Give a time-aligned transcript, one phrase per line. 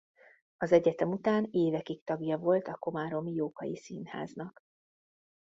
[0.57, 4.63] Az egyetem után évekig tagja volt a Komáromi Jókai Színháznak.